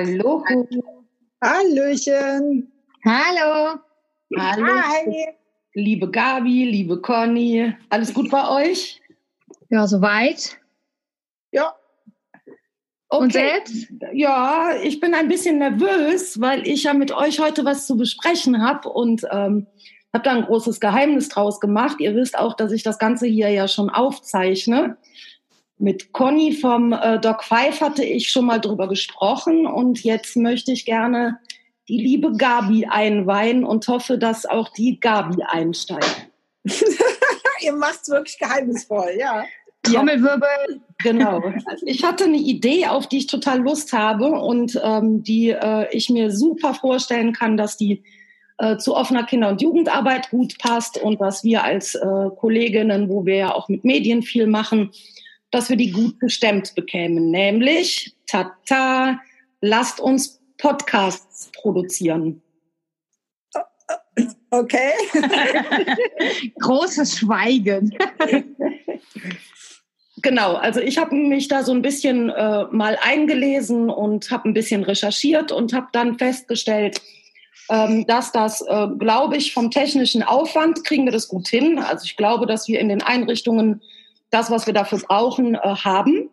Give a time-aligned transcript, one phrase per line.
[0.00, 0.42] Hallo.
[1.44, 2.72] Hallöchen.
[3.04, 3.80] Hallo.
[4.34, 4.66] Hallo.
[4.66, 5.26] Hi.
[5.74, 8.98] Liebe Gabi, liebe Conny, alles gut bei euch?
[9.68, 10.58] Ja, soweit.
[11.52, 11.74] Ja.
[13.10, 13.24] Okay.
[13.24, 13.92] Und selbst?
[14.14, 18.62] Ja, ich bin ein bisschen nervös, weil ich ja mit euch heute was zu besprechen
[18.62, 19.66] habe und ähm,
[20.14, 22.00] habe da ein großes Geheimnis draus gemacht.
[22.00, 24.96] Ihr wisst auch, dass ich das Ganze hier ja schon aufzeichne.
[25.80, 30.72] Mit Conny vom äh, Doc 5 hatte ich schon mal drüber gesprochen und jetzt möchte
[30.72, 31.38] ich gerne
[31.88, 36.28] die liebe Gabi einweihen und hoffe, dass auch die Gabi einsteigt.
[37.62, 39.44] Ihr macht's wirklich geheimnisvoll, ja.
[39.82, 40.82] Trommelwirbel.
[41.02, 41.42] Genau.
[41.86, 46.10] Ich hatte eine Idee, auf die ich total Lust habe und ähm, die äh, ich
[46.10, 48.02] mir super vorstellen kann, dass die
[48.58, 53.24] äh, zu offener Kinder- und Jugendarbeit gut passt und dass wir als äh, Kolleginnen, wo
[53.24, 54.90] wir ja auch mit Medien viel machen,
[55.50, 57.30] dass wir die gut gestemmt bekämen.
[57.30, 59.20] Nämlich, tata,
[59.60, 62.42] lasst uns Podcasts produzieren.
[64.50, 64.92] Okay.
[66.60, 67.96] Großes Schweigen.
[70.22, 74.54] Genau, also ich habe mich da so ein bisschen äh, mal eingelesen und habe ein
[74.54, 77.00] bisschen recherchiert und habe dann festgestellt,
[77.70, 81.78] ähm, dass das, äh, glaube ich, vom technischen Aufwand kriegen wir das gut hin.
[81.78, 83.80] Also ich glaube, dass wir in den Einrichtungen
[84.30, 86.30] das, was wir dafür brauchen, äh, haben.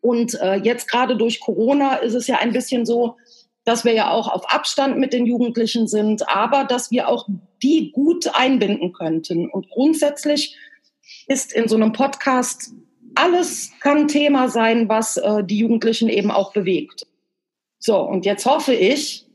[0.00, 3.16] Und äh, jetzt gerade durch Corona ist es ja ein bisschen so,
[3.64, 7.26] dass wir ja auch auf Abstand mit den Jugendlichen sind, aber dass wir auch
[7.62, 9.48] die gut einbinden könnten.
[9.48, 10.56] Und grundsätzlich
[11.26, 12.72] ist in so einem Podcast
[13.14, 17.06] alles kann Thema sein, was äh, die Jugendlichen eben auch bewegt.
[17.78, 19.26] So, und jetzt hoffe ich,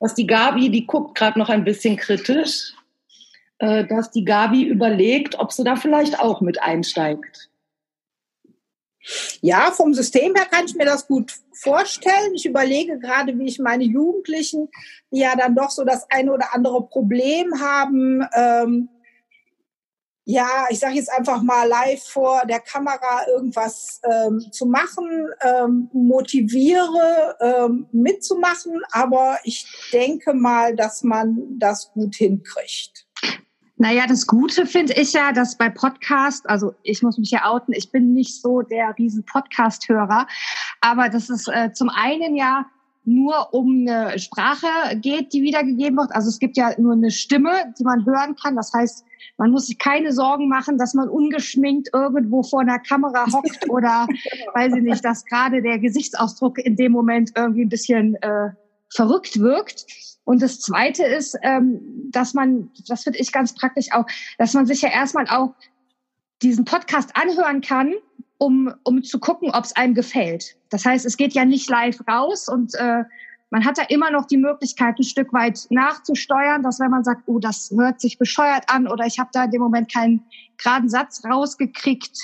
[0.00, 2.74] dass die Gabi, die guckt gerade noch ein bisschen kritisch,
[3.62, 7.48] äh, dass die Gabi überlegt, ob sie da vielleicht auch mit einsteigt.
[9.40, 12.34] Ja, vom System her kann ich mir das gut vorstellen.
[12.34, 14.68] Ich überlege gerade, wie ich meine Jugendlichen,
[15.12, 18.88] die ja dann doch so das eine oder andere Problem haben, ähm,
[20.24, 25.88] ja, ich sage jetzt einfach mal live vor der Kamera irgendwas ähm, zu machen, ähm,
[25.92, 33.06] motiviere ähm, mitzumachen, aber ich denke mal, dass man das gut hinkriegt.
[33.82, 37.74] Naja, das Gute finde ich ja, dass bei Podcast, also ich muss mich ja outen,
[37.74, 40.28] ich bin nicht so der riesen Podcast-Hörer,
[40.80, 42.66] aber dass es äh, zum einen ja
[43.04, 44.68] nur um eine Sprache
[45.00, 46.14] geht, die wiedergegeben wird.
[46.14, 48.54] Also es gibt ja nur eine Stimme, die man hören kann.
[48.54, 49.04] Das heißt,
[49.36, 54.06] man muss sich keine Sorgen machen, dass man ungeschminkt irgendwo vor einer Kamera hockt oder
[54.54, 58.50] weiß ich nicht, dass gerade der Gesichtsausdruck in dem Moment irgendwie ein bisschen äh,
[58.94, 59.86] verrückt wirkt.
[60.24, 61.80] Und das Zweite ist, ähm,
[62.10, 64.06] dass man, das finde ich ganz praktisch auch,
[64.38, 65.54] dass man sich ja erstmal auch
[66.42, 67.94] diesen Podcast anhören kann,
[68.38, 70.56] um, um zu gucken, ob es einem gefällt.
[70.70, 73.04] Das heißt, es geht ja nicht live raus und äh,
[73.50, 77.24] man hat da immer noch die Möglichkeit, ein Stück weit nachzusteuern, dass wenn man sagt,
[77.26, 80.24] oh, das hört sich bescheuert an oder ich habe da in dem Moment keinen
[80.56, 82.16] geraden Satz rausgekriegt,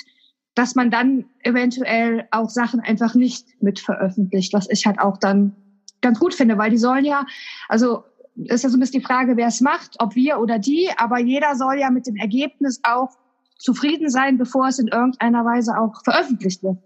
[0.55, 5.55] dass man dann eventuell auch Sachen einfach nicht mit veröffentlicht, was ich halt auch dann
[6.01, 7.25] ganz gut finde, weil die sollen ja,
[7.67, 8.03] also
[8.35, 11.19] ist ja so ein bisschen die Frage, wer es macht, ob wir oder die, aber
[11.19, 13.09] jeder soll ja mit dem Ergebnis auch
[13.57, 16.77] zufrieden sein, bevor es in irgendeiner Weise auch veröffentlicht wird.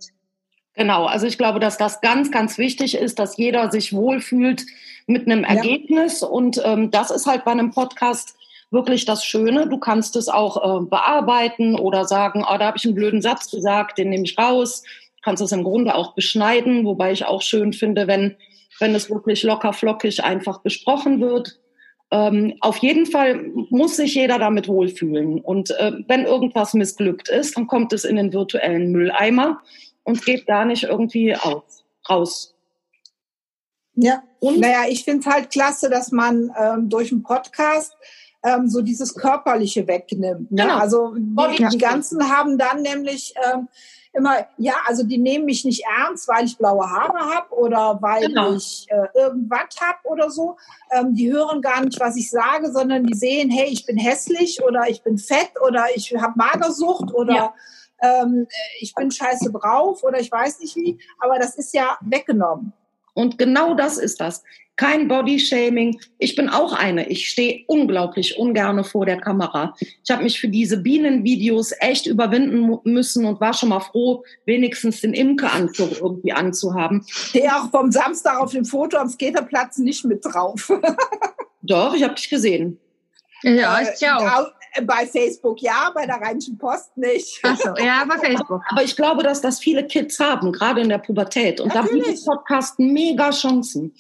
[0.76, 4.66] Genau, also ich glaube, dass das ganz, ganz wichtig ist, dass jeder sich wohlfühlt
[5.06, 6.22] mit einem Ergebnis.
[6.22, 6.28] Ja.
[6.28, 8.36] Und ähm, das ist halt bei einem Podcast
[8.72, 9.68] wirklich das Schöne.
[9.68, 13.52] Du kannst es auch äh, bearbeiten oder sagen, oh, da habe ich einen blöden Satz
[13.52, 14.82] gesagt, den nehme ich raus.
[14.82, 18.36] Du kannst es im Grunde auch beschneiden, wobei ich auch schön finde, wenn
[18.80, 21.60] wenn es wirklich locker flockig einfach besprochen wird.
[22.12, 25.42] Ähm, auf jeden Fall muss sich jeder damit wohlfühlen.
[25.42, 29.62] Und äh, wenn irgendwas missglückt ist, dann kommt es in den virtuellen Mülleimer
[30.04, 32.56] und geht gar nicht irgendwie aus, raus.
[33.96, 37.96] Ja, und naja, ich finde es halt klasse, dass man ähm, durch einen Podcast
[38.44, 40.52] ähm, so dieses Körperliche wegnimmt.
[40.52, 40.64] Ne?
[40.64, 40.78] Genau.
[40.78, 43.68] Also die, die ganzen haben dann nämlich ähm,
[44.14, 48.28] immer, ja, also die nehmen mich nicht ernst, weil ich blaue Haare habe oder weil
[48.28, 48.54] genau.
[48.54, 50.58] ich äh, irgendwas habe oder so.
[50.92, 54.62] Ähm, die hören gar nicht, was ich sage, sondern die sehen, hey, ich bin hässlich
[54.64, 57.54] oder ich bin fett oder ich habe Magersucht oder ja.
[58.02, 58.48] ähm,
[58.80, 61.00] ich bin scheiße drauf oder ich weiß nicht wie.
[61.20, 62.74] Aber das ist ja weggenommen.
[63.16, 64.44] Und genau das ist das.
[64.76, 66.00] Kein Bodyshaming.
[66.18, 67.08] Ich bin auch eine.
[67.08, 69.76] Ich stehe unglaublich ungerne vor der Kamera.
[70.04, 75.02] Ich habe mich für diese Bienenvideos echt überwinden müssen und war schon mal froh, wenigstens
[75.02, 77.06] den Imkeranzug irgendwie anzuhaben.
[77.36, 80.72] Der auch vom Samstag auf dem Foto am Skaterplatz nicht mit drauf.
[81.62, 82.80] Doch, ich habe dich gesehen.
[83.44, 84.52] Ja, ist ja auch.
[84.86, 87.40] Bei Facebook ja, bei der Rheinischen Post nicht.
[87.44, 88.64] Ach so, ja, bei Facebook.
[88.70, 91.62] Aber ich glaube, dass das viele Kids haben, gerade in der Pubertät.
[91.62, 92.04] Und Natürlich.
[92.04, 93.94] da bietet Podcast mega Chancen.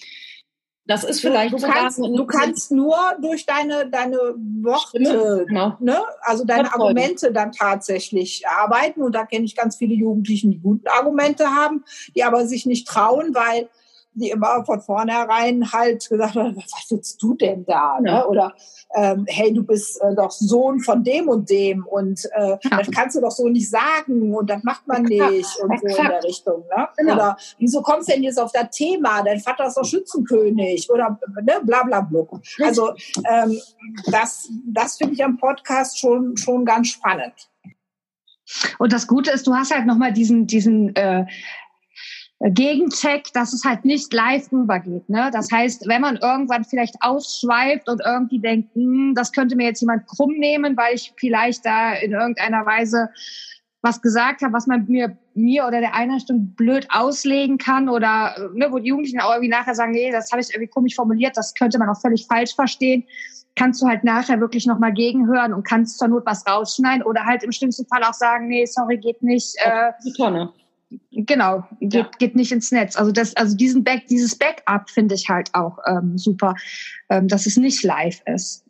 [0.85, 4.17] Das ist vielleicht du, du kannst, du kannst nur durch deine deine
[4.61, 5.77] Worte, genau.
[5.79, 9.01] ne, also deine Argumente dann tatsächlich arbeiten.
[9.01, 11.85] Und da kenne ich ganz viele Jugendlichen, die gute Argumente haben,
[12.15, 13.69] die aber sich nicht trauen, weil
[14.15, 17.99] die immer von vornherein halt gesagt haben, was willst du denn da?
[17.99, 18.09] Ne?
[18.09, 18.25] Ja.
[18.25, 18.53] Oder
[18.95, 22.57] ähm, hey, du bist äh, doch Sohn von dem und dem und äh, ja.
[22.77, 25.31] das kannst du doch so nicht sagen und das macht man Exakt.
[25.31, 26.63] nicht und so in der Richtung.
[26.75, 26.87] Ne?
[26.97, 27.13] Genau.
[27.13, 29.23] Oder wieso kommst du denn jetzt auf das Thema?
[29.23, 32.27] Dein Vater ist doch Schützenkönig oder ne, bla bla bla.
[32.61, 32.93] Also
[33.29, 33.59] ähm,
[34.11, 37.33] das, das finde ich am Podcast schon, schon ganz spannend.
[38.77, 41.25] Und das Gute ist, du hast halt nochmal diesen, diesen äh,
[42.39, 45.07] Gegencheck, dass es halt nicht live rübergeht.
[45.07, 45.29] Ne?
[45.31, 49.81] Das heißt, wenn man irgendwann vielleicht ausschweift und irgendwie denkt, hm, das könnte mir jetzt
[49.81, 53.09] jemand krumm nehmen, weil ich vielleicht da in irgendeiner Weise
[53.81, 58.71] was gesagt habe, was man mir, mir oder der Einrichtung blöd auslegen kann oder ne,
[58.71, 61.53] wo die Jugendlichen auch irgendwie nachher sagen, nee, das habe ich irgendwie komisch formuliert, das
[61.53, 63.03] könnte man auch völlig falsch verstehen,
[63.55, 67.43] kannst du halt nachher wirklich nochmal gegenhören und kannst zur Not was rausschneiden oder halt
[67.43, 69.53] im schlimmsten Fall auch sagen, nee, sorry, geht nicht.
[69.57, 70.53] Äh, die Tonne.
[71.11, 72.11] Genau, geht, ja.
[72.19, 72.95] geht nicht ins Netz.
[72.95, 76.55] Also das, also diesen Back, dieses Backup finde ich halt auch ähm, super,
[77.09, 78.63] ähm, dass es nicht live ist.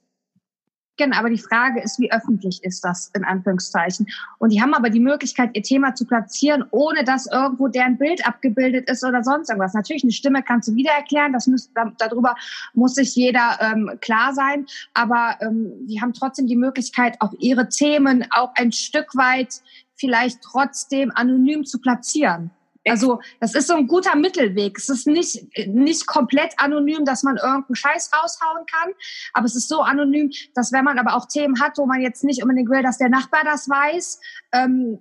[0.97, 4.05] Genau, aber die Frage ist, wie öffentlich ist das in Anführungszeichen?
[4.37, 8.25] Und die haben aber die Möglichkeit, ihr Thema zu platzieren, ohne dass irgendwo deren Bild
[8.27, 9.73] abgebildet ist oder sonst irgendwas.
[9.73, 12.35] Natürlich, eine Stimme kannst du wieder erklären, das muss, darüber
[12.75, 17.69] muss sich jeder ähm, klar sein, aber ähm, die haben trotzdem die Möglichkeit, auch ihre
[17.69, 19.61] Themen auch ein Stück weit
[19.95, 22.51] vielleicht trotzdem anonym zu platzieren.
[22.85, 24.77] Also das ist so ein guter Mittelweg.
[24.77, 28.91] Es ist nicht, nicht komplett anonym, dass man irgendeinen Scheiß raushauen kann,
[29.33, 32.23] aber es ist so anonym, dass wenn man aber auch Themen hat, wo man jetzt
[32.23, 34.19] nicht unbedingt will, dass der Nachbar das weiß,
[34.51, 34.99] ähm,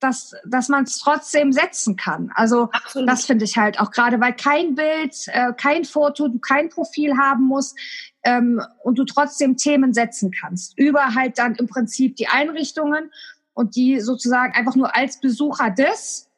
[0.00, 2.32] dass, dass man es trotzdem setzen kann.
[2.34, 3.08] Also Absolut.
[3.08, 7.16] das finde ich halt auch gerade, weil kein Bild, äh, kein Foto, du kein Profil
[7.16, 7.78] haben musst
[8.24, 10.76] ähm, und du trotzdem Themen setzen kannst.
[10.76, 13.12] Über halt dann im Prinzip die Einrichtungen
[13.54, 16.28] und die sozusagen einfach nur als Besucher des.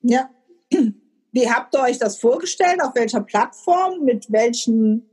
[0.00, 0.30] Ja.
[1.32, 2.82] Wie habt ihr euch das vorgestellt?
[2.82, 4.04] Auf welcher Plattform?
[4.04, 5.10] Mit welchen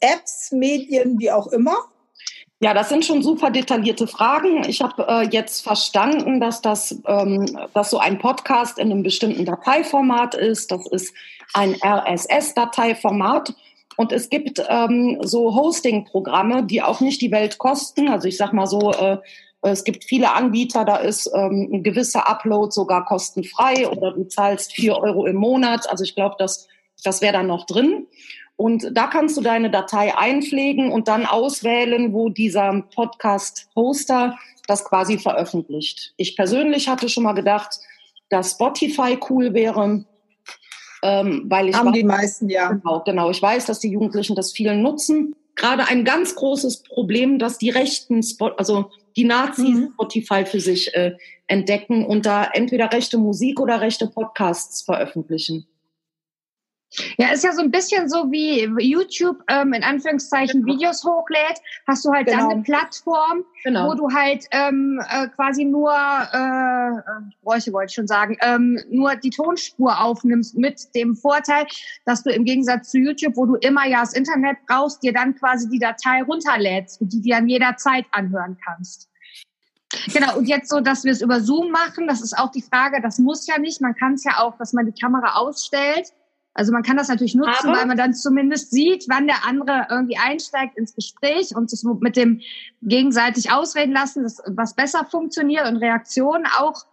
[0.00, 1.76] Apps, Medien, wie auch immer?
[2.60, 4.64] Ja, das sind schon super detaillierte Fragen.
[4.68, 9.44] Ich habe äh, jetzt verstanden, dass das ähm, dass so ein Podcast in einem bestimmten
[9.44, 10.70] Dateiformat ist.
[10.70, 11.14] Das ist
[11.52, 13.54] ein RSS-Dateiformat.
[13.96, 18.08] Und es gibt ähm, so Hosting-Programme, die auch nicht die Welt kosten.
[18.08, 19.18] Also ich sag mal so, äh,
[19.62, 24.72] es gibt viele Anbieter, da ist ähm, ein gewisser Upload sogar kostenfrei oder du zahlst
[24.72, 25.88] vier Euro im Monat.
[25.88, 26.68] Also ich glaube, das,
[27.02, 28.06] das wäre dann noch drin.
[28.56, 35.18] Und da kannst du deine Datei einpflegen und dann auswählen, wo dieser Podcast-Hoster das quasi
[35.18, 36.14] veröffentlicht.
[36.16, 37.80] Ich persönlich hatte schon mal gedacht,
[38.28, 40.04] dass Spotify cool wäre,
[41.04, 42.72] ähm, weil ich haben weiß, die meisten ja.
[42.72, 43.30] Genau, genau.
[43.30, 45.36] Ich weiß, dass die Jugendlichen das viel nutzen.
[45.54, 49.90] Gerade ein ganz großes Problem, dass die Rechten, Spot, also die Nazis mhm.
[49.92, 51.12] Spotify für sich äh,
[51.46, 55.66] entdecken und da entweder rechte Musik oder rechte Podcasts veröffentlichen.
[57.18, 60.74] Ja, ist ja so ein bisschen so wie YouTube ähm, in Anführungszeichen genau.
[60.74, 62.42] Videos hochlädt, hast du halt genau.
[62.42, 63.88] dann eine Plattform, genau.
[63.88, 69.16] wo du halt ähm, äh, quasi nur, äh, bräuchte wollte ich schon sagen, ähm, nur
[69.16, 71.66] die Tonspur aufnimmst mit dem Vorteil,
[72.04, 75.34] dass du im Gegensatz zu YouTube, wo du immer ja das Internet brauchst, dir dann
[75.34, 79.08] quasi die Datei runterlädst, die du dann jederzeit anhören kannst.
[80.12, 83.00] Genau, und jetzt so, dass wir es über Zoom machen, das ist auch die Frage,
[83.00, 86.12] das muss ja nicht, man kann es ja auch, dass man die Kamera ausstellt
[86.54, 89.88] also man kann das natürlich nutzen, Aber weil man dann zumindest sieht, wann der andere
[89.90, 92.40] irgendwie einsteigt ins Gespräch und sich mit dem
[92.80, 96.86] gegenseitig ausreden lassen, dass, was besser funktioniert und Reaktionen auch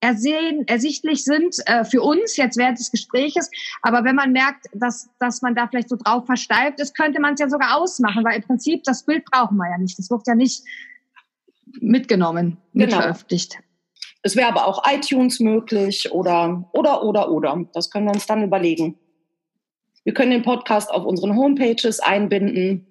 [0.00, 3.50] ersehen, ersichtlich sind äh, für uns jetzt während des Gespräches.
[3.82, 7.34] Aber wenn man merkt, dass, dass man da vielleicht so drauf versteift ist, könnte man
[7.34, 9.98] es ja sogar ausmachen, weil im Prinzip das Bild brauchen wir ja nicht.
[9.98, 10.64] Das wird ja nicht
[11.80, 13.14] mitgenommen, genau.
[14.22, 17.64] Es wäre aber auch iTunes möglich oder, oder, oder, oder.
[17.72, 18.98] Das können wir uns dann überlegen.
[20.04, 22.86] Wir können den Podcast auf unseren Homepages einbinden.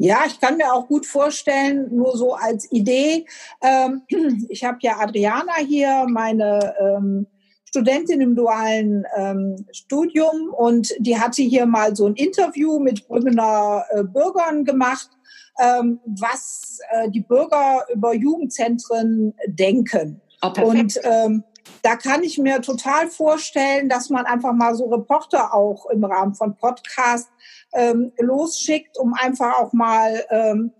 [0.00, 3.26] Ja, ich kann mir auch gut vorstellen, nur so als Idee.
[3.60, 4.02] Ähm,
[4.48, 7.26] ich habe ja Adriana hier, meine ähm,
[7.68, 13.84] Studentin im dualen ähm, Studium, und die hatte hier mal so ein Interview mit Brüggener
[13.90, 15.10] äh, Bürgern gemacht
[15.58, 20.20] ähm, was äh, die Bürger über Jugendzentren denken.
[20.42, 21.44] Oh, und ähm,
[21.82, 26.34] da kann ich mir total vorstellen, dass man einfach mal so Reporter auch im Rahmen
[26.34, 27.28] von Podcast
[27.72, 30.72] ähm, losschickt, um einfach auch mal ähm,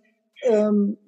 [0.42, 0.99] ähm,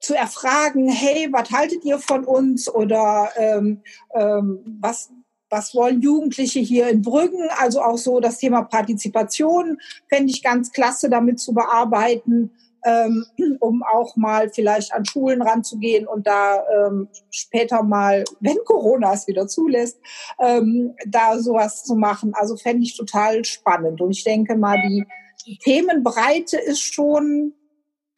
[0.00, 3.82] zu erfragen, hey, was haltet ihr von uns oder ähm,
[4.14, 5.10] ähm, was,
[5.52, 7.48] was wollen Jugendliche hier in Brüggen?
[7.58, 9.78] Also auch so das Thema Partizipation
[10.08, 12.50] fände ich ganz klasse, damit zu bearbeiten
[12.84, 13.26] ähm,
[13.60, 19.26] um auch mal vielleicht an Schulen ranzugehen und da ähm, später mal, wenn Corona es
[19.26, 19.98] wieder zulässt,
[20.40, 22.32] ähm, da sowas zu machen.
[22.34, 24.00] Also fände ich total spannend.
[24.00, 25.06] Und ich denke mal, die,
[25.46, 27.54] die Themenbreite ist schon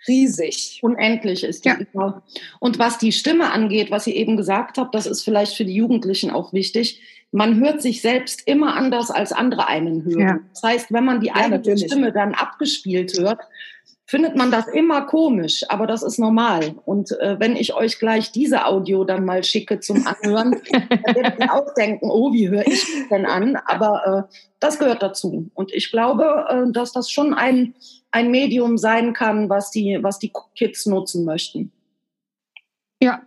[0.09, 0.81] riesig.
[0.83, 1.69] Unendlich ist die.
[1.69, 1.75] Ja.
[1.75, 2.23] Genau.
[2.61, 5.75] Und was die Stimme angeht, was ihr eben gesagt habt, das ist vielleicht für die
[5.75, 7.01] Jugendlichen auch wichtig.
[7.33, 10.21] Man hört sich selbst immer anders, als andere einen hören.
[10.21, 10.39] Ja.
[10.53, 11.87] Das heißt, wenn man die ja, eigene natürlich.
[11.87, 13.41] Stimme dann abgespielt hört,
[14.07, 16.75] findet man das immer komisch, aber das ist normal.
[16.85, 21.41] Und äh, wenn ich euch gleich diese Audio dann mal schicke zum Anhören, dann werdet
[21.41, 23.57] ihr auch denken, oh, wie höre ich das denn an?
[23.57, 25.51] Aber äh, das gehört dazu.
[25.55, 27.75] Und ich glaube, äh, dass das schon ein,
[28.11, 31.73] ein Medium sein kann, was die, was die Kids nutzen möchten.
[33.01, 33.23] Ja.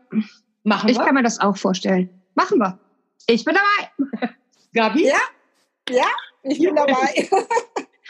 [0.63, 0.91] Machen wir?
[0.93, 2.09] Ich kann mir das auch vorstellen.
[2.35, 2.77] Machen wir.
[3.25, 4.29] Ich bin dabei.
[4.73, 5.07] Gabi?
[5.07, 5.17] Ja,
[5.89, 6.05] ja,
[6.43, 7.29] ich bin dabei.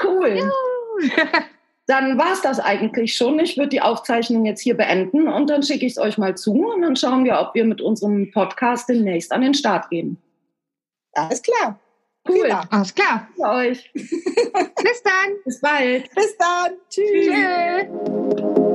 [0.04, 0.52] cool
[1.88, 3.40] dann war es das eigentlich schon.
[3.40, 6.52] Ich würde die Aufzeichnung jetzt hier beenden und dann schicke ich es euch mal zu
[6.52, 10.18] und dann schauen wir, ob wir mit unserem Podcast demnächst an den Start gehen.
[11.14, 11.80] Alles klar.
[12.28, 12.42] Cool.
[12.42, 12.68] Prima.
[12.70, 13.28] Alles klar.
[13.36, 13.90] Für euch.
[13.94, 15.34] Bis dann.
[15.46, 16.14] Bis bald.
[16.14, 16.74] Bis dann.
[16.90, 17.28] Tschüss.
[18.36, 18.67] Tschüss.